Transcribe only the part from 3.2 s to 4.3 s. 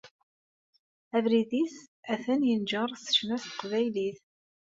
s teqbaylit.